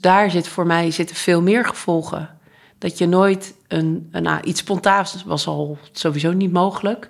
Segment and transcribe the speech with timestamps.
[0.00, 2.38] Daar zit voor mij zitten veel meer gevolgen.
[2.78, 7.08] Dat je nooit een, een nou, iets spontaans was al sowieso niet mogelijk.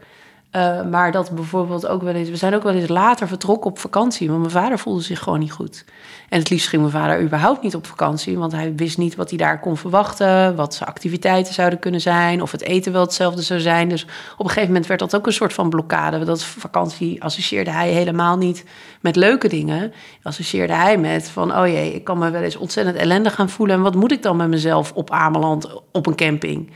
[0.52, 2.28] Uh, maar dat bijvoorbeeld ook wel eens.
[2.28, 4.28] We zijn ook wel eens later vertrokken op vakantie.
[4.28, 5.84] Want mijn vader voelde zich gewoon niet goed.
[6.28, 8.38] En het liefst ging mijn vader überhaupt niet op vakantie.
[8.38, 10.56] Want hij wist niet wat hij daar kon verwachten.
[10.56, 12.42] Wat zijn activiteiten zouden kunnen zijn.
[12.42, 13.88] Of het eten wel hetzelfde zou zijn.
[13.88, 16.24] Dus op een gegeven moment werd dat ook een soort van blokkade.
[16.24, 18.64] Dat vakantie associeerde hij helemaal niet
[19.00, 19.92] met leuke dingen.
[20.22, 23.76] Associeerde hij met van: oh jee, ik kan me wel eens ontzettend ellendig gaan voelen.
[23.76, 26.70] En wat moet ik dan met mezelf op Ameland op een camping?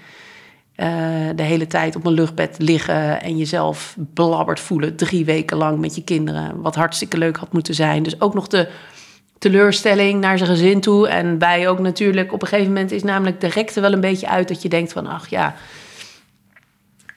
[0.83, 0.89] Uh,
[1.35, 5.95] de hele tijd op een luchtbed liggen en jezelf belabberd voelen drie weken lang met
[5.95, 6.61] je kinderen.
[6.61, 8.03] Wat hartstikke leuk had moeten zijn.
[8.03, 8.69] Dus ook nog de
[9.39, 11.09] teleurstelling naar zijn gezin toe.
[11.09, 14.29] En bij ook natuurlijk, op een gegeven moment is namelijk de rekte wel een beetje
[14.29, 15.55] uit dat je denkt van, ach ja,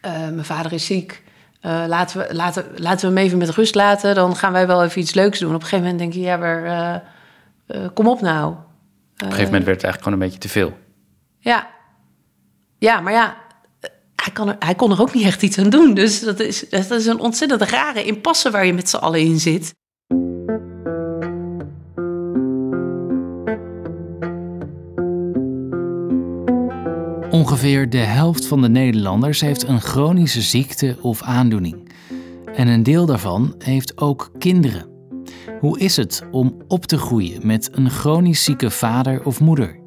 [0.05, 1.23] uh, mijn vader is ziek.
[1.61, 4.15] Uh, laten, we, laten, laten we hem even met rust laten.
[4.15, 5.55] Dan gaan wij wel even iets leuks doen.
[5.55, 7.03] Op een gegeven moment denk je, ja, maar
[7.93, 8.47] kom op nou.
[8.51, 8.57] Op
[9.15, 10.77] een gegeven moment werd het eigenlijk gewoon een beetje te veel.
[11.39, 11.67] Ja,
[12.77, 13.43] ja maar ja,
[14.25, 15.93] hij, kan hij kon er ook niet echt iets aan doen.
[15.93, 19.39] Dus dat is, dat is een ontzettend rare impasse waar je met z'n allen in
[19.39, 19.73] zit.
[27.31, 31.91] Ongeveer de helft van de Nederlanders heeft een chronische ziekte of aandoening.
[32.55, 34.87] En een deel daarvan heeft ook kinderen.
[35.59, 39.79] Hoe is het om op te groeien met een chronisch zieke vader of moeder?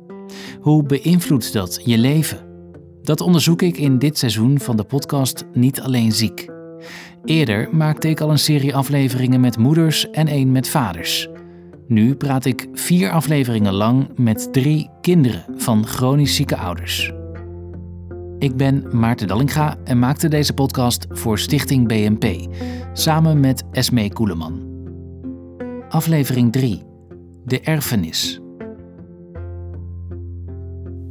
[0.61, 2.48] Hoe beïnvloedt dat je leven?
[3.03, 6.49] Dat onderzoek ik in dit seizoen van de podcast Niet Alleen Ziek.
[7.25, 11.29] Eerder maakte ik al een serie afleveringen met moeders en één met vaders.
[11.87, 17.13] Nu praat ik vier afleveringen lang met drie kinderen van chronisch zieke ouders.
[18.39, 22.55] Ik ben Maarten Dallinga en maakte deze podcast voor Stichting BNP,
[22.93, 24.67] samen met Esmee Koeleman.
[25.89, 26.83] Aflevering 3.
[27.45, 28.41] De erfenis.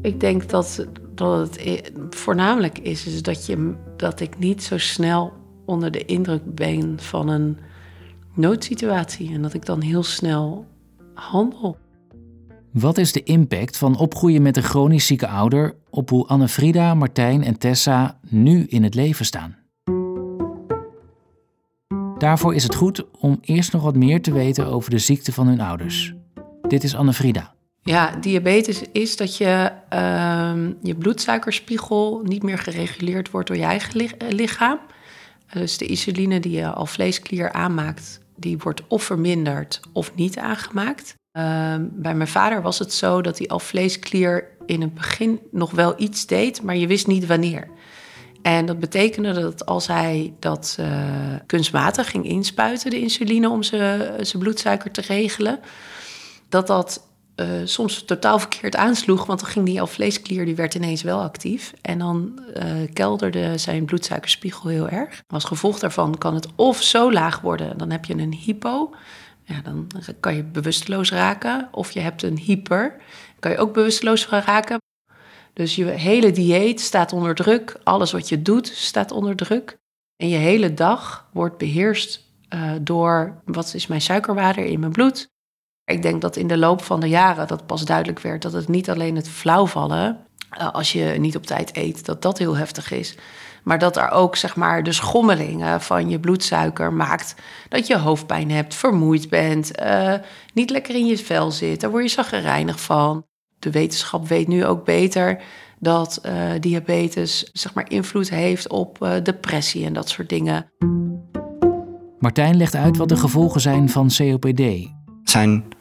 [0.01, 5.33] Ik denk dat dat het voornamelijk is, is dat, je, dat ik niet zo snel
[5.65, 7.57] onder de indruk ben van een
[8.33, 10.65] noodsituatie en dat ik dan heel snel
[11.13, 11.77] handel.
[12.71, 17.43] Wat is de impact van opgroeien met een chronisch zieke ouder op hoe Anne-Frida, Martijn
[17.43, 19.55] en Tessa nu in het leven staan?
[22.17, 25.47] Daarvoor is het goed om eerst nog wat meer te weten over de ziekte van
[25.47, 26.13] hun ouders.
[26.67, 27.56] Dit is Anne-Frida.
[27.87, 33.99] Ja, diabetes is dat je uh, je bloedsuikerspiegel niet meer gereguleerd wordt door je eigen
[33.99, 34.79] eh, lichaam.
[35.53, 41.15] Dus de insuline die je al vleesklier aanmaakt, die wordt of verminderd of niet aangemaakt.
[41.37, 45.71] Uh, bij mijn vader was het zo dat hij al vleesklier in het begin nog
[45.71, 47.67] wel iets deed, maar je wist niet wanneer.
[48.41, 50.87] En dat betekende dat als hij dat uh,
[51.45, 55.59] kunstmatig ging inspuiten, de insuline, om zijn bloedsuiker te regelen,
[56.49, 57.06] dat dat
[57.39, 59.25] uh, soms totaal verkeerd aansloeg.
[59.25, 61.73] Want dan ging die alvleesklier, die werd ineens wel actief.
[61.81, 65.21] En dan uh, kelderde zijn bloedsuikerspiegel heel erg.
[65.27, 68.93] Als gevolg daarvan kan het of zo laag worden, dan heb je een hypo.
[69.43, 69.87] Ja, dan
[70.19, 71.69] kan je bewusteloos raken.
[71.71, 72.95] Of je hebt een hyper,
[73.39, 74.77] kan je ook bewusteloos raken.
[75.53, 77.79] Dus je hele dieet staat onder druk.
[77.83, 79.77] Alles wat je doet staat onder druk.
[80.15, 85.29] En je hele dag wordt beheerst uh, door wat is mijn suikerwaarde in mijn bloed?
[85.87, 88.67] Ik denk dat in de loop van de jaren dat pas duidelijk werd dat het
[88.67, 90.17] niet alleen het flauwvallen,
[90.59, 93.15] uh, als je niet op tijd eet, dat dat heel heftig is.
[93.63, 97.35] Maar dat er ook zeg maar de schommelingen van je bloedsuiker maakt
[97.69, 100.13] dat je hoofdpijn hebt, vermoeid bent, uh,
[100.53, 101.81] niet lekker in je vel zit.
[101.81, 103.25] Daar word je zaggerijnig van.
[103.59, 105.41] De wetenschap weet nu ook beter
[105.79, 110.71] dat uh, diabetes zeg maar invloed heeft op depressie en dat soort dingen.
[112.19, 114.89] Martijn legt uit wat de gevolgen zijn van COPD.
[115.23, 115.75] Zijn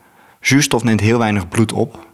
[0.47, 2.07] Zuurstof neemt heel weinig bloed op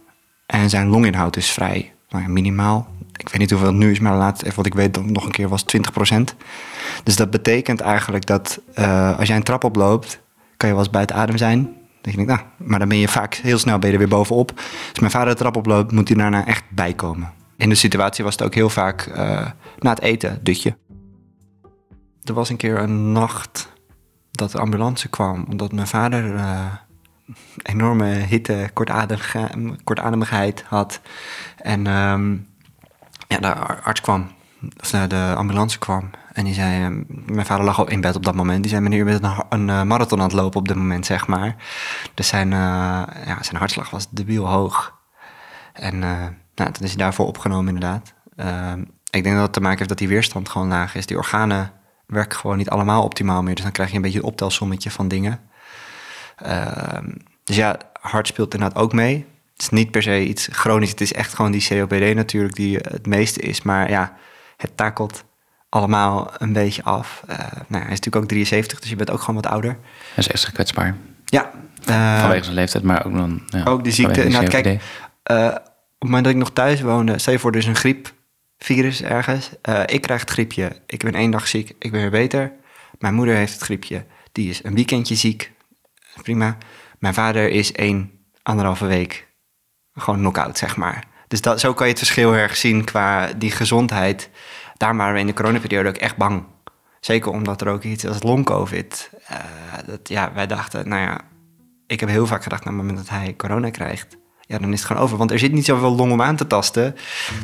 [0.45, 2.87] en zijn longinhoud is vrij nou minimaal.
[3.17, 5.31] Ik weet niet hoeveel het nu is, maar laat even wat ik weet nog een
[5.31, 5.65] keer was
[6.11, 6.17] 20%.
[7.03, 10.21] Dus dat betekent eigenlijk dat uh, als jij een trap oploopt,
[10.57, 11.63] kan je wel eens buiten adem zijn.
[12.01, 14.17] Dat je denkt, nou, maar dan ben je vaak heel snel ben je er weer
[14.17, 14.51] bovenop.
[14.89, 17.33] Als mijn vader de trap oploopt, moet hij daarna echt bijkomen.
[17.57, 19.15] In de situatie was het ook heel vaak uh,
[19.79, 20.77] na het eten, dutje.
[22.23, 23.71] Er was een keer een nacht
[24.31, 26.65] dat de ambulance kwam, omdat mijn vader uh,
[27.63, 28.69] enorme hitte,
[29.83, 31.01] kortademigheid had.
[31.57, 32.47] En um,
[33.27, 33.53] ja, de
[33.83, 34.31] arts kwam,
[34.79, 36.09] of de ambulance kwam.
[36.33, 38.61] En die zei, ehm, mijn vader lag al in bed op dat moment.
[38.61, 41.05] Die zei, meneer, u bent een, een uh, marathon aan het lopen op dit moment,
[41.05, 41.55] zeg maar.
[42.13, 42.57] Dus zijn, uh,
[43.25, 45.01] ja, zijn hartslag was debiel hoog.
[45.73, 46.01] En uh,
[46.55, 48.13] nou, toen is hij daarvoor opgenomen, inderdaad.
[48.35, 48.71] Uh,
[49.09, 51.05] ik denk dat het te maken heeft dat die weerstand gewoon laag is.
[51.05, 51.71] Die organen
[52.05, 53.55] werken gewoon niet allemaal optimaal meer.
[53.55, 55.39] Dus dan krijg je een beetje een optelsommetje van dingen.
[56.35, 57.09] Ehm,
[57.43, 59.25] dus ja, hart speelt inderdaad ook mee.
[59.53, 60.89] Het is niet per se iets chronisch.
[60.89, 63.61] Het is echt gewoon die COPD natuurlijk die het meeste is.
[63.61, 64.13] Maar ja,
[64.57, 65.23] het takelt
[65.69, 67.23] allemaal een beetje af.
[67.29, 69.71] Uh, nou, hij is natuurlijk ook 73, dus je bent ook gewoon wat ouder.
[69.71, 70.95] Hij is extra kwetsbaar.
[71.25, 71.51] Ja.
[71.89, 73.41] Uh, vanwege zijn leeftijd, maar ook dan...
[73.45, 74.23] Ja, ook de ziekte.
[74.23, 75.63] Nou, kijk, uh, op het
[75.99, 77.19] moment dat ik nog thuis woonde...
[77.19, 79.49] stel je voor, is een griepvirus ergens.
[79.85, 80.71] ik krijg het griepje.
[80.85, 81.75] Ik ben één dag ziek.
[81.79, 82.51] Ik ben weer beter.
[82.99, 84.05] Mijn moeder heeft het griepje.
[84.31, 85.51] Die is een weekendje ziek.
[86.21, 86.57] Prima.
[86.99, 88.11] Mijn vader is één,
[88.43, 89.27] anderhalve week
[89.93, 91.03] gewoon knock-out, zeg maar.
[91.27, 94.29] Dus dat, zo kan je het verschil erg zien qua die gezondheid.
[94.77, 96.43] Daar waren we in de coronaperiode ook echt bang.
[96.99, 99.09] Zeker omdat er ook iets als long-covid...
[99.31, 99.37] Uh,
[99.85, 101.19] dat, ja, wij dachten, nou ja...
[101.87, 104.17] Ik heb heel vaak gedacht, nou, op het moment dat hij corona krijgt...
[104.41, 105.17] Ja, dan is het gewoon over.
[105.17, 106.95] Want er zit niet zoveel long om aan te tasten.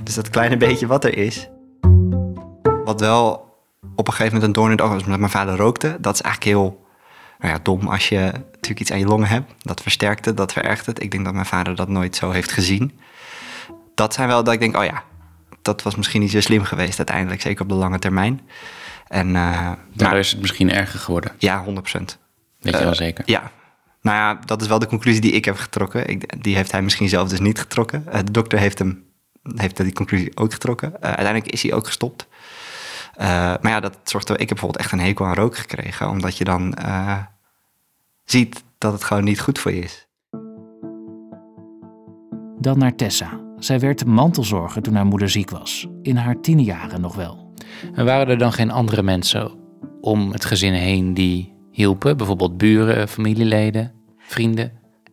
[0.03, 1.49] Dus dat kleine beetje wat er is...
[2.83, 3.31] Wat wel
[3.95, 5.03] op een gegeven moment een doorn in het oog was...
[5.03, 5.97] omdat mijn vader rookte.
[5.99, 6.85] Dat is eigenlijk heel
[7.39, 9.53] nou ja, dom als je natuurlijk iets aan je longen hebt.
[9.61, 11.03] Dat versterkt het, dat verergt het.
[11.03, 12.99] Ik denk dat mijn vader dat nooit zo heeft gezien.
[13.95, 15.03] Dat zijn wel dat ik denk, oh ja,
[15.61, 17.41] dat was misschien niet zo slim geweest uiteindelijk.
[17.41, 18.41] Zeker op de lange termijn.
[19.07, 21.31] En, uh, Daardoor maar, is het misschien erger geworden.
[21.37, 22.17] Ja, 100 procent.
[22.59, 23.23] Weet je wel zeker?
[23.27, 23.51] Ja.
[24.01, 26.07] Nou ja, dat is wel de conclusie die ik heb getrokken.
[26.07, 28.03] Ik, die heeft hij misschien zelf dus niet getrokken.
[28.07, 29.07] Uh, de dokter heeft hem
[29.55, 31.01] heeft die conclusie ook getrokken.
[31.01, 32.27] Uiteindelijk is hij ook gestopt.
[33.19, 33.25] Uh,
[33.61, 34.33] maar ja, dat zorgt er.
[34.33, 37.17] Ik heb bijvoorbeeld echt een hekel aan rook gekregen, omdat je dan uh,
[38.25, 40.07] ziet dat het gewoon niet goed voor je is.
[42.59, 43.39] Dan naar Tessa.
[43.57, 45.87] Zij werd mantelzorger toen haar moeder ziek was.
[46.01, 47.53] In haar tienerjaren nog wel.
[47.93, 49.51] En waren er dan geen andere mensen
[50.01, 52.17] om het gezin heen die hielpen?
[52.17, 54.71] Bijvoorbeeld buren, familieleden, vrienden?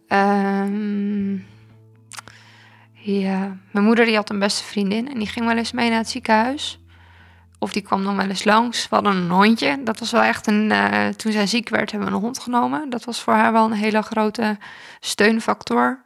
[0.09, 1.45] Um,
[2.93, 5.99] ja, mijn moeder die had een beste vriendin en die ging wel eens mee naar
[5.99, 6.81] het ziekenhuis.
[7.59, 8.89] Of die kwam dan wel eens langs.
[8.89, 9.79] We hadden een hondje.
[9.85, 10.71] Dat was wel echt een.
[10.71, 12.91] Uh, toen zij ziek werd, hebben we een hond genomen.
[12.91, 14.59] Dat was voor haar wel een hele grote
[15.01, 16.03] steunfactor.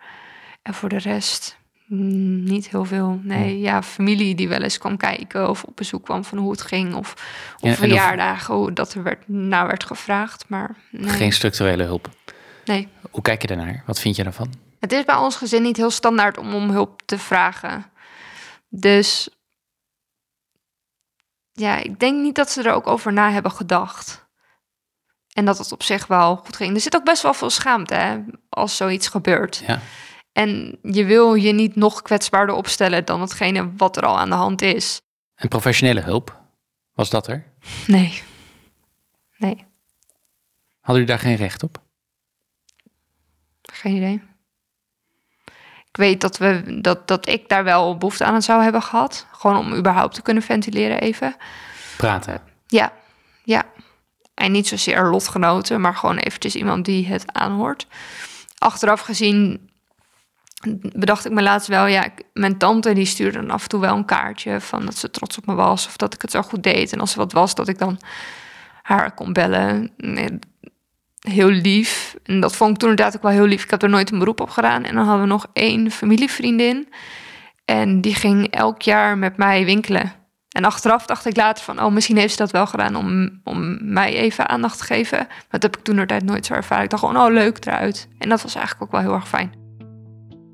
[0.63, 1.57] En voor de rest
[1.87, 3.21] mm, niet heel veel.
[3.23, 6.63] Nee, ja, familie die wel eens kwam kijken of op bezoek kwam van hoe het
[6.63, 6.95] ging.
[6.95, 7.13] Of
[7.57, 10.45] op ja, verjaardagen, hoe dat er werd, naar werd gevraagd.
[10.49, 11.11] Maar nee.
[11.11, 12.09] geen structurele hulp.
[12.65, 12.89] Nee.
[13.11, 13.83] Hoe kijk je daarnaar?
[13.87, 14.53] Wat vind je daarvan?
[14.81, 17.85] Het is bij ons gezin niet heel standaard om om hulp te vragen.
[18.69, 19.29] Dus
[21.61, 24.29] ja, ik denk niet dat ze er ook over na hebben gedacht.
[25.33, 26.75] En dat het op zich wel goed ging.
[26.75, 29.63] Er zit ook best wel veel schaamte hè, als zoiets gebeurt.
[29.67, 29.81] Ja.
[30.33, 34.35] En je wil je niet nog kwetsbaarder opstellen dan hetgene wat er al aan de
[34.35, 35.01] hand is.
[35.35, 36.41] En professionele hulp,
[36.93, 37.53] was dat er?
[37.87, 38.23] Nee.
[39.37, 39.67] Nee.
[40.81, 41.83] Hadden jullie daar geen recht op?
[43.63, 44.23] Geen idee.
[45.91, 49.27] Ik weet dat, we, dat, dat ik daar wel behoefte aan zou hebben gehad.
[49.33, 51.37] Gewoon om überhaupt te kunnen ventileren even.
[51.97, 52.41] Praten?
[52.67, 52.93] Ja,
[53.45, 53.65] ja.
[54.35, 57.87] En niet zozeer lotgenoten, maar gewoon eventjes iemand die het aanhoort.
[58.59, 59.71] Achteraf gezien
[60.93, 63.97] bedacht ik me laatst wel, ja, mijn tante die stuurde dan af en toe wel
[63.97, 66.63] een kaartje van dat ze trots op me was of dat ik het zo goed
[66.63, 66.93] deed.
[66.93, 67.99] En als er wat was, dat ik dan
[68.83, 69.93] haar kon bellen.
[71.21, 72.17] Heel lief.
[72.25, 73.65] En dat vond ik toen inderdaad ook wel heel lief.
[73.65, 74.85] Ik heb er nooit een beroep op gedaan.
[74.85, 76.89] En dan hadden we nog één familievriendin.
[77.65, 80.13] En die ging elk jaar met mij winkelen.
[80.51, 83.79] En achteraf dacht ik later van, oh, misschien heeft ze dat wel gedaan om, om
[83.93, 85.19] mij even aandacht te geven.
[85.19, 86.85] Maar dat heb ik toen tijd nooit zo ervaren.
[86.85, 88.09] Ik dacht gewoon, oh, leuk eruit.
[88.19, 89.53] En dat was eigenlijk ook wel heel erg fijn.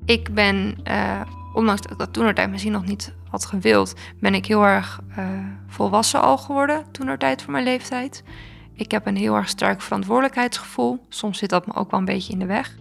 [0.05, 1.21] Ik ben, uh,
[1.53, 4.99] ondanks dat ik dat toen tijd misschien nog niet had gewild, ben ik heel erg
[5.17, 5.25] uh,
[5.67, 8.23] volwassen al geworden toen tijd voor mijn leeftijd.
[8.77, 11.05] Ik heb een heel erg sterk verantwoordelijkheidsgevoel.
[11.09, 12.75] Soms zit dat me ook wel een beetje in de weg.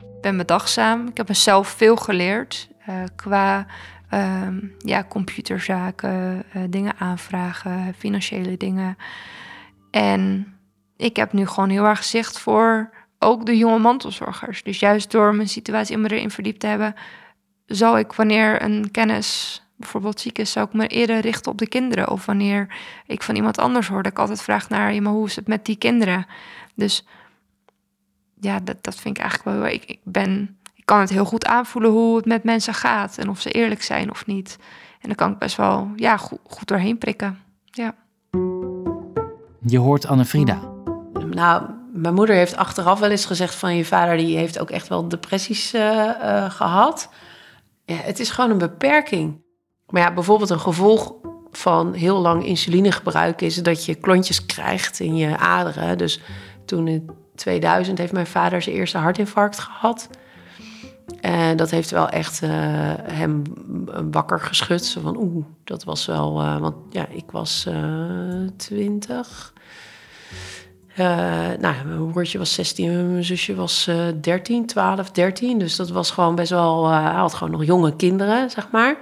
[0.00, 1.08] Ik ben bedachtzaam.
[1.08, 3.66] Ik heb mezelf veel geleerd uh, qua
[4.14, 8.96] uh, ja, computerzaken, uh, dingen aanvragen, financiële dingen.
[9.90, 10.54] En
[10.96, 14.62] ik heb nu gewoon heel erg zicht voor ook de jonge mantelzorgers.
[14.62, 16.94] Dus juist door mijn situatie in me erin verdiept te hebben,
[17.66, 21.68] zal ik wanneer een kennis bijvoorbeeld ziek is, zou ik me eerder richten op de
[21.68, 22.10] kinderen.
[22.10, 22.74] Of wanneer
[23.06, 25.46] ik van iemand anders hoor, dat ik altijd vraag naar, ja, maar hoe is het
[25.46, 26.26] met die kinderen?
[26.74, 27.06] Dus
[28.40, 29.66] ja, dat, dat vind ik eigenlijk wel.
[29.66, 33.28] Ik, ik, ben, ik kan het heel goed aanvoelen hoe het met mensen gaat en
[33.28, 34.58] of ze eerlijk zijn of niet.
[35.00, 37.38] En dan kan ik best wel ja, goed, goed doorheen prikken.
[37.64, 37.94] Ja.
[39.66, 40.60] Je hoort Anne-Frida.
[41.12, 44.88] Nou, mijn moeder heeft achteraf wel eens gezegd van je vader die heeft ook echt
[44.88, 47.08] wel depressies uh, uh, gehad.
[47.84, 49.42] Ja, het is gewoon een beperking.
[49.90, 51.12] Maar ja, bijvoorbeeld een gevolg
[51.50, 55.98] van heel lang insulinegebruik is dat je klontjes krijgt in je aderen.
[55.98, 56.20] Dus
[56.64, 60.08] toen in 2000 heeft mijn vader zijn eerste hartinfarct gehad.
[61.20, 62.50] En dat heeft wel echt uh,
[63.02, 63.42] hem
[64.10, 64.96] wakker geschud.
[65.02, 66.42] Van oeh, dat was wel.
[66.42, 69.52] Uh, want ja, ik was uh, twintig.
[70.94, 71.06] Eh,
[71.58, 75.58] nou, mijn broertje was 16 en mijn zusje was eh 13, 12, 13.
[75.58, 76.84] Dus dat was gewoon best wel...
[76.84, 78.96] eh, hij had gewoon nog jonge kinderen, zeg maar.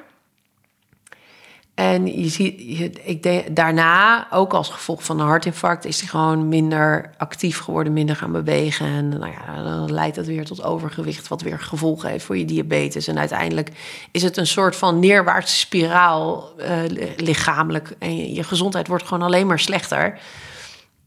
[1.78, 2.60] En je ziet,
[3.04, 7.92] ik denk, daarna, ook als gevolg van een hartinfarct, is hij gewoon minder actief geworden,
[7.92, 8.86] minder gaan bewegen.
[8.86, 12.44] En nou ja, dan leidt dat weer tot overgewicht, wat weer gevolgen heeft voor je
[12.44, 13.08] diabetes.
[13.08, 13.70] En uiteindelijk
[14.10, 17.96] is het een soort van neerwaartse spiraal eh, li- lichamelijk.
[17.98, 20.18] En je, je gezondheid wordt gewoon alleen maar slechter.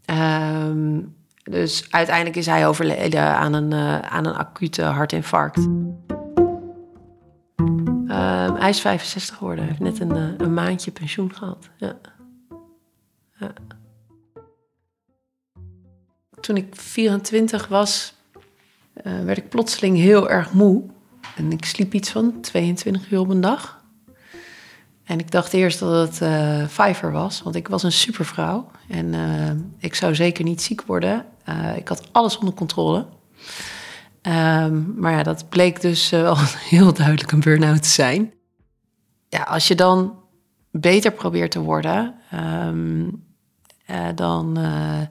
[0.05, 0.99] Ehm,
[1.43, 5.67] dus uiteindelijk is hij overleden aan een, eh, aan een acute hartinfarct.
[8.11, 9.65] Ehm, hij is 65 geworden.
[9.65, 11.69] Hij heeft net een, eh, een maandje pensioen gehad.
[11.77, 11.97] Ja.
[16.39, 18.13] Toen ik 24 was,
[18.93, 20.83] eh, werd ik plotseling heel erg moe.
[21.35, 23.83] En ik sliep iets van 22 uur op een dag.
[25.03, 28.71] En ik dacht eerst dat het eh vijver was, want ik was een supervrouw.
[28.87, 31.25] En eh, ik zou zeker niet ziek worden.
[31.43, 33.05] Eh, ik had alles onder controle.
[34.21, 36.37] Ehm, maar ja, dat bleek dus eh, wel
[36.75, 38.33] heel duidelijk een burn-out te zijn.
[39.29, 40.19] Ja, als je dan
[40.71, 43.09] beter probeert te worden, ehm,
[43.85, 45.01] eh, dan eh,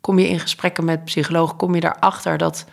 [0.00, 2.66] kom je in gesprekken met psychologen, kom je erachter dat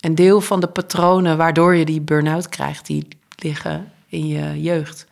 [0.00, 5.06] een deel van de patronen waardoor je die burn-out krijgt, die liggen in je jeugd.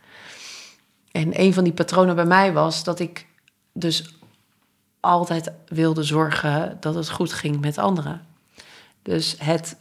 [1.12, 3.26] En een van die patronen bij mij was dat ik
[3.72, 4.14] dus
[5.00, 8.26] altijd wilde zorgen dat het goed ging met anderen.
[9.06, 9.76] Dus het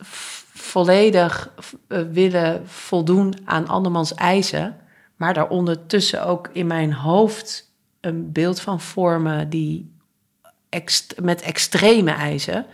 [0.54, 1.50] volledig
[1.88, 4.78] eh, willen voldoen aan andermans eisen,
[5.16, 9.94] maar daar ondertussen ook in mijn hoofd een beeld van vormen die
[11.22, 12.66] met extreme eisen,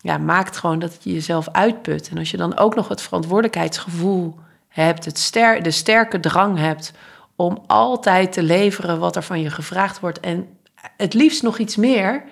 [0.00, 2.08] ja, maakt gewoon dat je jezelf uitput.
[2.08, 6.92] En als je dan ook nog het verantwoordelijkheidsgevoel hebt, het ster de sterke drang hebt
[7.36, 10.58] om altijd te leveren wat er van je gevraagd wordt en
[10.96, 12.24] het liefst nog iets meer,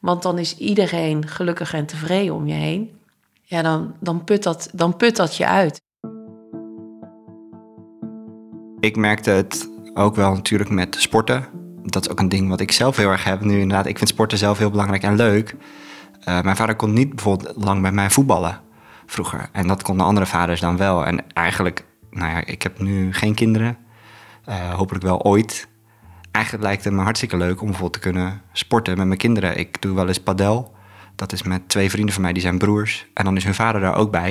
[0.00, 2.98] want dan is iedereen gelukkig en tevreden om je heen.
[3.42, 5.80] Ja, dan, dan, put, dat, dan put dat je uit.
[8.80, 11.46] Ik merkte het ook wel natuurlijk met sporten.
[11.82, 13.86] Dat is ook een ding wat ik zelf heel erg heb nu inderdaad.
[13.86, 15.56] Ik vind sporten zelf heel belangrijk en leuk.
[16.20, 18.60] Eh, mijn vader kon niet bijvoorbeeld lang bij mij voetballen
[19.06, 19.48] vroeger.
[19.52, 21.06] En dat konden andere vaders dan wel.
[21.06, 23.78] En eigenlijk, nou ja, ik heb nu geen kinderen.
[24.44, 25.68] Eh, hopelijk wel ooit.
[26.30, 29.58] Eigenlijk lijkt het me hartstikke leuk om bijvoorbeeld te kunnen sporten met mijn kinderen.
[29.58, 30.74] Ik doe wel eens padel.
[31.16, 33.06] Dat is met twee vrienden van mij, die zijn broers.
[33.14, 34.30] En dan is hun vader daar ook bij.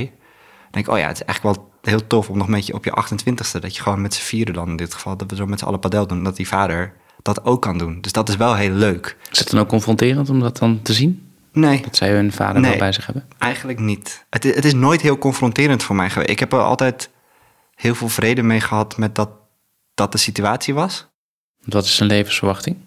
[0.61, 2.73] Dan denk ik, oh ja, het is eigenlijk wel heel tof om nog met je
[2.73, 3.59] op je 28ste...
[3.59, 5.17] dat je gewoon met z'n vieren dan in dit geval...
[5.17, 8.01] dat we zo met z'n allen padel doen, dat die vader dat ook kan doen.
[8.01, 9.17] Dus dat is wel heel leuk.
[9.31, 11.31] Is het dan ook confronterend om dat dan te zien?
[11.51, 12.69] Nee, Dat zij hun vader Nee.
[12.69, 13.27] wel bij zich hebben?
[13.37, 14.25] eigenlijk niet.
[14.29, 16.29] Het, i- het is nooit heel confronterend voor mij geweest.
[16.31, 17.09] Ik heb er altijd
[17.75, 19.29] heel veel vrede mee gehad met dat
[19.93, 21.07] dat de situatie was.
[21.65, 22.77] Wat is zijn levensverwachting?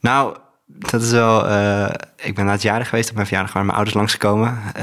[0.00, 1.48] Nou, dat is wel...
[1.48, 3.54] eh, ik ben het jaren geweest op mijn verjaardag...
[3.54, 4.58] waar mijn ouders langsgekomen.
[4.74, 4.82] Eh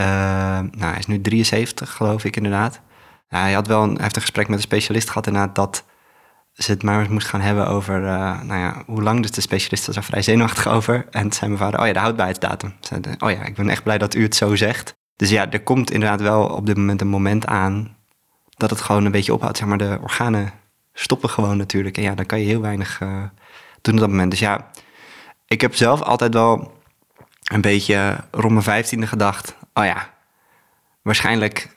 [0.60, 2.82] nou, hij is nu 73, geloof ik inderdaad.
[3.30, 5.56] Ja, hij, had wel een, hij heeft een gesprek met een specialist gehad inderdaad...
[5.56, 5.84] dat
[6.54, 8.06] ze het maar moest gaan hebben over...
[8.06, 11.06] eh, nou ja, hoe lang dus de specialist was er vrij zenuwachtig over.
[11.10, 12.74] En zei mijn vader, oh ja, de houdbaarheidsdatum.
[12.80, 14.96] Zei oh ja, ik ben echt blij dat u het zo zegt.
[15.16, 17.96] Dus ja, er komt inderdaad wel op dit moment een moment aan...
[18.58, 19.58] dat het gewoon een beetje ophoudt.
[19.58, 20.52] Zeg maar, de organen
[20.94, 21.98] stoppen gewoon natuurlijk.
[21.98, 23.24] En ja, dan kan je heel weinig eh,
[23.82, 24.32] doen op dat moment.
[24.32, 24.72] Dus ja,
[25.48, 26.80] ik heb zelf altijd wel
[27.44, 29.56] een beetje rond mijn vijftiende gedacht...
[29.74, 30.10] oh ja,
[31.02, 31.76] waarschijnlijk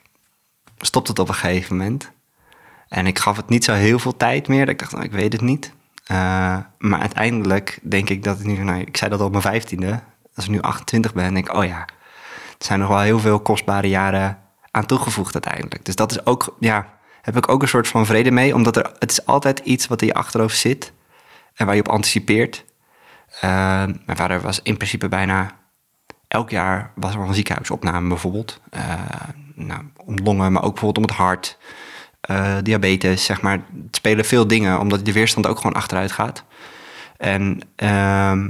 [0.78, 2.10] stopt het op een gegeven moment.
[2.88, 4.68] En ik gaf het niet zo heel veel tijd meer.
[4.68, 5.72] Ik dacht, nou, ik weet het niet.
[6.04, 6.16] Eh,
[6.78, 8.56] maar uiteindelijk denk ik dat ik nu...
[8.56, 10.00] Nou, ik zei dat op mijn vijftiende.
[10.34, 11.78] Als ik nu 28 ben, denk ik, oh ja...
[12.58, 14.38] er zijn nog wel heel veel kostbare jaren
[14.70, 15.84] aan toegevoegd uiteindelijk.
[15.84, 16.86] Dus dat is ook, ja,
[17.24, 18.54] heb ik ook een soort van vrede mee.
[18.54, 20.92] Omdat er, het is altijd iets wat in je achterhoofd zit.
[21.54, 22.64] En waar je op anticipeert.
[23.40, 23.50] Eh,
[24.06, 25.50] mijn vader was in principe bijna
[26.28, 28.60] elk jaar was er een ziekenhuisopname bijvoorbeeld.
[28.70, 28.82] Eh,
[29.54, 31.58] nou, om longen, maar ook bijvoorbeeld om het hart.
[32.20, 33.52] eh, diabetes, zeg maar.
[33.52, 36.44] Het spelen veel dingen, omdat de weerstand ook gewoon achteruit gaat.
[37.16, 38.48] En ehm,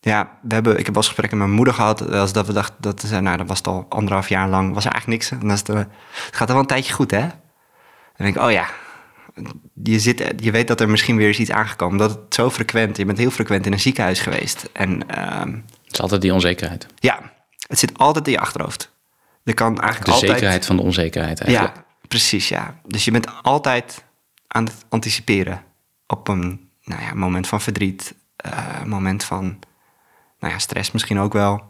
[0.00, 2.10] ja, we hebben, ik heb wel eens gesprekken met mijn moeder gehad.
[2.12, 4.92] Als dat we dachten, dat, nou, dat was het al anderhalf jaar lang, was er
[4.92, 5.42] eigenlijk niks.
[5.42, 5.84] En eh,
[6.26, 7.26] het gaat er wel een tijdje goed, hè?
[8.16, 8.68] En dan denk ik, oh ja,
[9.82, 12.00] je, zit, je weet dat er misschien weer is iets aangekomen.
[12.00, 14.68] Omdat het zo frequent, je bent heel frequent in een ziekenhuis geweest.
[14.72, 15.52] En ehm,
[15.84, 16.86] Het is altijd die onzekerheid.
[16.98, 17.32] ja,
[17.66, 18.92] het zit altijd in je achterhoofd.
[19.42, 20.30] Je kan eigenlijk De altijd...
[20.30, 21.76] zekerheid van de onzekerheid eigenlijk.
[21.76, 22.80] Ja, precies, ja.
[22.86, 24.04] Dus je bent altijd
[24.46, 25.62] aan het anticiperen
[26.06, 28.14] op een nou ja, moment van verdriet,
[28.80, 29.58] een moment van
[30.38, 31.62] nou ja, stress misschien ook wel.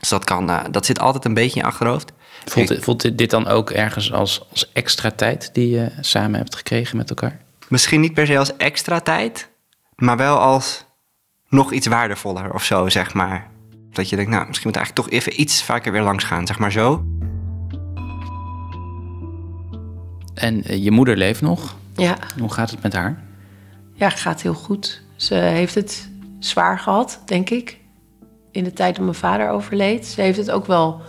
[0.00, 2.12] Dus dat, kan, eh, dat zit altijd een beetje in je achterhoofd.
[2.44, 6.38] Voelt, dit- voelt dit, dit dan ook ergens als, als extra tijd die je samen
[6.38, 7.40] hebt gekregen met elkaar?
[7.68, 9.50] Misschien niet per se als extra tijd,
[9.96, 10.84] maar wel als
[11.48, 13.50] nog iets waardevoller of zo, zeg maar.
[13.90, 16.58] Dat je denkt, nou, misschien moet eigenlijk toch even iets vaker weer langs gaan, zeg
[16.58, 17.04] maar zo.
[20.34, 21.76] En eh, je moeder leeft nog.
[21.96, 23.22] Ja, Hoe gaat het met haar?
[23.94, 25.02] ja, gaat heel goed.
[25.16, 26.08] Ze heeft het
[26.38, 27.78] zwaar gehad, denk ik.
[28.54, 30.06] In de tijd dat mijn vader overleed.
[30.06, 31.00] Ze heeft het ook wel.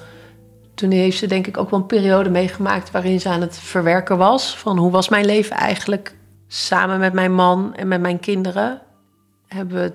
[0.73, 4.17] Toen heeft ze denk ik ook wel een periode meegemaakt waarin ze aan het verwerken
[4.17, 4.57] was.
[4.57, 6.15] Van hoe was mijn leven eigenlijk
[6.47, 8.81] samen met mijn man en met mijn kinderen.
[9.47, 9.93] Hebben we het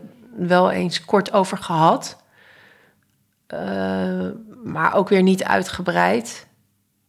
[0.49, 2.23] wel eens kort over gehad.
[3.47, 4.28] Eh,
[4.64, 6.47] maar ook weer niet uitgebreid.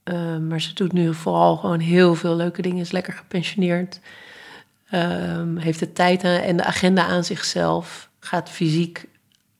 [0.03, 2.81] Eh, maar ze doet nu vooral gewoon heel veel leuke dingen.
[2.81, 3.99] Is lekker gepensioneerd.
[4.89, 8.09] Ehm, heeft de tijd en de agenda aan zichzelf.
[8.19, 9.09] Gaat fysiek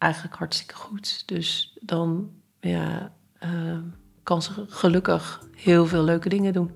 [0.01, 1.23] eigenlijk hartstikke goed.
[1.25, 2.29] Dus dan
[2.59, 3.81] ja, ehm,
[4.23, 6.71] kan ze gelukkig heel veel leuke dingen doen.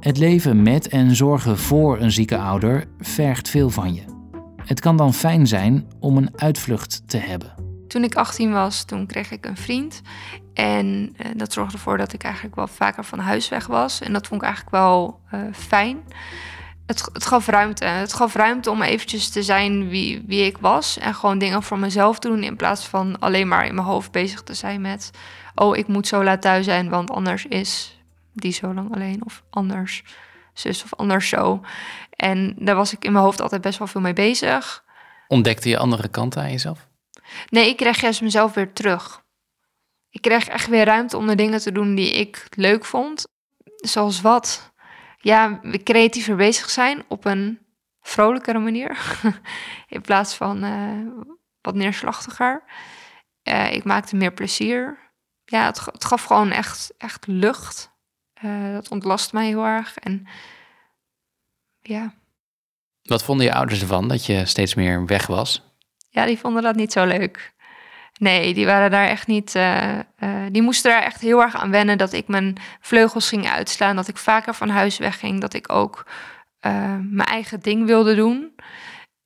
[0.00, 4.04] Het leven met en zorgen voor een zieke ouder vergt veel van je.
[4.64, 7.54] Het kan dan fijn zijn om een uitvlucht te hebben.
[7.88, 10.00] Toen ik 18 was, toen kreeg ik een vriend.
[10.54, 14.00] En eh, dat zorgde ervoor dat ik eigenlijk wel vaker van huis weg was.
[14.00, 15.98] En dat vond ik eigenlijk wel eh, fijn.
[16.88, 17.84] Het, het gaf ruimte.
[17.84, 20.98] Het gaf ruimte om eventjes te zijn wie, wie ik was.
[20.98, 22.42] En gewoon dingen voor mezelf doen.
[22.42, 25.10] In plaats van alleen maar in mijn hoofd bezig te zijn met...
[25.54, 28.00] Oh, ik moet zo laat thuis zijn, want anders is
[28.32, 29.24] die zo lang alleen.
[29.24, 30.02] Of anders
[30.52, 31.60] zus of anders zo.
[32.10, 34.84] En daar was ik in mijn hoofd altijd best wel veel mee bezig.
[35.28, 36.88] Ontdekte je andere kanten aan jezelf?
[37.48, 39.22] Nee, ik kreeg juist mezelf weer terug.
[40.10, 43.26] Ik kreeg echt weer ruimte om de dingen te doen die ik leuk vond.
[43.76, 44.72] Zoals wat?
[45.20, 47.58] Ja, creatiever bezig zijn op een
[48.00, 49.18] vrolijkere manier.
[49.88, 51.24] In plaats van eh,
[51.60, 52.62] wat neerslachtiger.
[53.42, 54.98] Eh, ik maakte meer plezier.
[55.44, 57.90] Ja, het, het gaf gewoon echt, echt lucht.
[58.32, 59.96] Eh, dat ontlast mij heel erg.
[59.96, 60.26] En
[61.80, 62.14] ja.
[63.02, 65.62] Wat vonden je ouders ervan dat je steeds meer weg was?
[66.10, 67.54] Ja, die vonden dat niet zo leuk.
[68.18, 69.54] Nee, die waren daar echt niet.
[69.54, 73.48] Uh, uh, die moesten daar echt heel erg aan wennen dat ik mijn vleugels ging
[73.48, 76.06] uitslaan, dat ik vaker van huis wegging, dat ik ook
[76.66, 78.54] uh, mijn eigen ding wilde doen.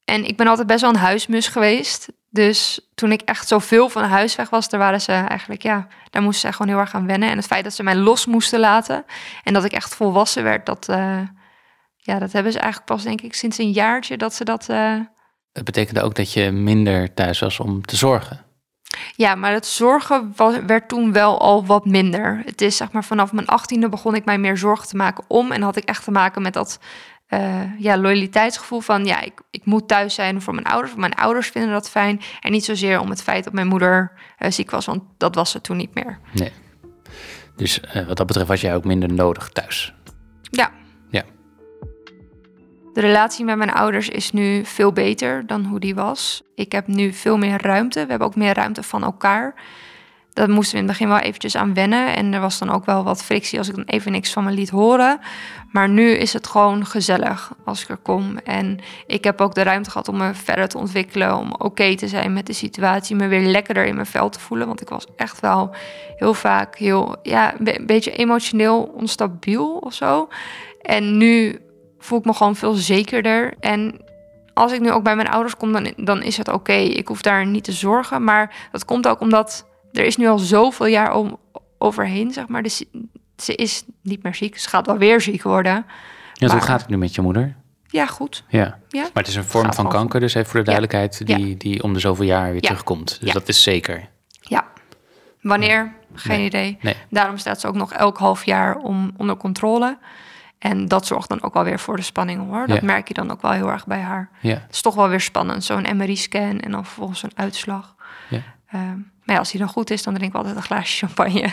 [0.05, 2.09] En ik ben altijd best wel een huismus geweest.
[2.31, 6.23] Dus toen ik echt zoveel van huis weg was, daar waren ze eigenlijk, ja, daar
[6.23, 7.31] moesten ze gewoon heel erg aan wennen.
[7.31, 9.05] En het feit dat ze mij los moesten laten
[9.43, 10.87] en dat ik echt volwassen werd, dat,
[11.97, 14.67] ja, dat hebben ze eigenlijk pas, denk ik, sinds een jaartje dat ze dat.
[15.53, 18.52] Het betekende ook dat je minder thuis was om te zorgen.
[19.17, 22.43] Ja, maar het zorgen was, werd toen wel al wat minder.
[22.45, 25.53] Het is zeg maar vanaf mijn achttiende begon ik mij meer zorgen te maken om.
[25.53, 26.79] En had ik echt te maken met dat
[27.29, 29.05] uh, ja, loyaliteitsgevoel van...
[29.05, 30.95] ja, ik, ik moet thuis zijn voor mijn ouders.
[30.95, 32.21] Mijn ouders vinden dat fijn.
[32.41, 34.87] En niet zozeer om het feit dat mijn moeder uh, ziek was.
[34.87, 36.19] Want dat was ze toen niet meer.
[36.33, 36.53] Nee.
[37.57, 39.95] Dus uh, wat dat betreft was jij ook minder nodig thuis.
[40.51, 40.71] Ja.
[42.93, 46.43] De relatie met mijn ouders is nu veel beter dan hoe die was.
[46.55, 48.03] Ik heb nu veel meer ruimte.
[48.03, 49.55] We hebben ook meer ruimte van elkaar.
[50.33, 52.17] Dat moesten we in het begin wel eventjes aan wennen.
[52.17, 54.51] En er was dan ook wel wat frictie als ik dan even niks van me
[54.51, 55.21] liet horen.
[55.71, 58.39] Maar nu is het gewoon gezellig als ik er kom.
[58.39, 61.37] En ik heb ook de ruimte gehad om me verder te ontwikkelen.
[61.37, 63.17] Om oké te zijn met de situatie.
[63.17, 64.67] Me weer lekkerder in mijn vel te voelen.
[64.67, 65.75] Want ik was echt wel
[66.17, 70.29] heel vaak heel, ja, een beetje emotioneel onstabiel of zo.
[70.83, 71.61] En nu
[72.05, 73.55] voel ik me gewoon veel zekerder.
[73.61, 74.01] En
[74.55, 76.57] als ik nu ook bij mijn ouders kom, dan, dan is het oké.
[76.57, 76.85] Okay.
[76.85, 78.25] Ik hoef daar niet te zorgen.
[78.25, 81.39] Maar dat komt ook omdat er is nu al zoveel jaar om,
[81.79, 82.63] overheen, zeg maar.
[82.63, 82.85] Dus
[83.37, 84.59] ze is niet meer ziek.
[84.59, 85.73] Ze gaat wel weer ziek worden.
[86.33, 87.57] Ja, maar, hoe gaat het nu met je moeder?
[87.87, 88.45] Ja, goed.
[88.49, 88.79] Ja.
[88.89, 89.01] ja.
[89.03, 91.37] Maar het is een vorm van kanker, dus even voor de duidelijkheid, Ja.
[91.37, 92.69] die, die om de zoveel jaar weer Ja.
[92.69, 93.21] terugkomt.
[93.21, 94.09] Dus dat is zeker.
[94.41, 94.65] Ja.
[95.41, 95.95] Wanneer?
[96.15, 96.47] Geen Nee.
[96.47, 96.79] idee.
[96.81, 96.97] Nee.
[97.11, 99.99] Daarom staat ze ook nog elk half jaar om, onder controle.
[100.63, 102.67] En dat zorgt dan ook wel weer voor de spanning hoor.
[102.67, 102.85] Dat Ja.
[102.87, 104.31] merk je dan ook wel heel erg bij haar.
[104.41, 104.51] Ja.
[104.51, 107.95] Het is toch wel weer spannend, zo'n MRI-scan en dan vervolgens een uitslag.
[108.31, 108.43] Ja.
[108.67, 111.51] Ehm, maar ja, als die dan goed is, dan drinken we altijd een glaasje champagne.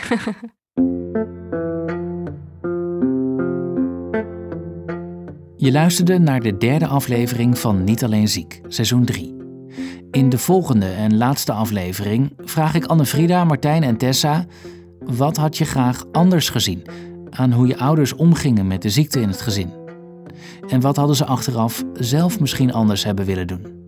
[5.56, 9.36] Je luisterde naar de derde aflevering van Niet Alleen Ziek, seizoen 3.
[10.10, 14.44] In de volgende en laatste aflevering vraag ik Anne-Frida, Martijn en Tessa...
[15.00, 16.82] wat had je graag anders gezien
[17.30, 19.72] aan hoe je ouders omgingen met de ziekte in het gezin?
[20.68, 23.78] En wat hadden ze achteraf zelf misschien anders hebben willen doen?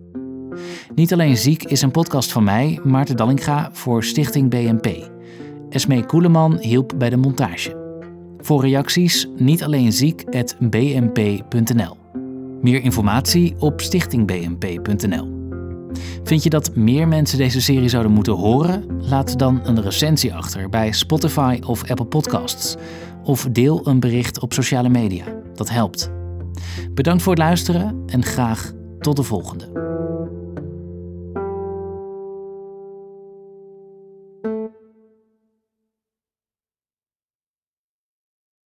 [0.95, 5.09] Niet Alleen Ziek is een podcast van mij, Maarten Dallinga, voor Stichting BNP.
[5.69, 7.81] Esmee Koeleman hielp bij de montage.
[8.37, 11.97] Voor reacties niet alleen ziek.bnp.nl.
[12.61, 15.41] Meer informatie op stichtingbnp.nl.
[16.23, 18.85] Vind je dat meer mensen deze serie zouden moeten horen?
[18.99, 22.75] Laat dan een recensie achter bij Spotify of Apple Podcasts.
[23.23, 25.25] Of deel een bericht op sociale media.
[25.53, 26.11] Dat helpt.
[26.91, 29.92] Bedankt voor het luisteren en graag tot de volgende.